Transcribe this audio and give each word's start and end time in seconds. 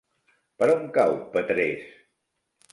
Per 0.61 0.69
on 0.77 0.87
cau 0.97 1.15
Petrés? 1.37 1.87